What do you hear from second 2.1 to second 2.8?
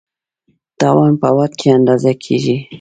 کېږي.